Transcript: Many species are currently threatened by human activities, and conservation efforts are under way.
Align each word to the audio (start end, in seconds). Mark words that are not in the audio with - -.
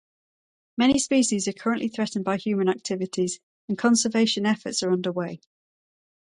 Many 0.79 0.97
species 0.97 1.47
are 1.47 1.53
currently 1.53 1.87
threatened 1.87 2.25
by 2.25 2.37
human 2.37 2.69
activities, 2.69 3.39
and 3.69 3.77
conservation 3.77 4.47
efforts 4.47 4.81
are 4.81 4.91
under 4.91 5.11
way. 5.11 5.41